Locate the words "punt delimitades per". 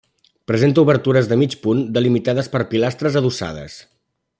1.67-2.65